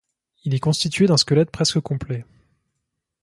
Il 0.45 0.55
est 0.55 0.59
constitué 0.59 1.05
d'un 1.05 1.15
squelette 1.15 1.51
presque 1.51 1.79
complet. 1.79 2.25